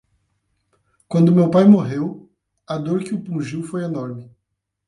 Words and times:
Quando 1.07 1.31
meu 1.31 1.51
pai 1.51 1.63
morreu, 1.65 2.27
a 2.65 2.75
dor 2.79 3.03
que 3.03 3.13
o 3.13 3.21
pungiu 3.21 3.61
foi 3.61 3.83
enorme 3.83 4.35